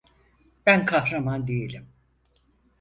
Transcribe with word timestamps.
Ben 0.65 0.85
kahraman 0.85 1.47
değilim. 1.47 1.89